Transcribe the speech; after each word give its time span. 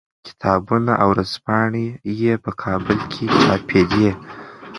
کتابونه 0.27 0.91
او 1.03 1.09
ورځپاڼې 1.13 1.85
په 2.43 2.51
کابل 2.63 2.97
کې 3.11 3.25
چاپېدې. 3.41 4.09